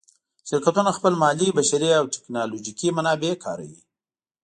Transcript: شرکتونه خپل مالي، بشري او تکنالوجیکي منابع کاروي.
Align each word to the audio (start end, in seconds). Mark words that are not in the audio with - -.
شرکتونه 0.49 0.91
خپل 0.97 1.13
مالي، 1.21 1.49
بشري 1.57 1.89
او 1.99 2.05
تکنالوجیکي 2.15 2.87
منابع 2.97 3.31
کاروي. 3.43 3.79